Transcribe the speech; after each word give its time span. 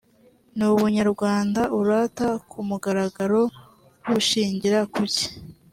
nubunyarwanda 0.57 1.61
urata 1.79 2.27
kumugaragaro 2.49 3.41
bushingira 4.09 4.79
kuki 4.93 5.25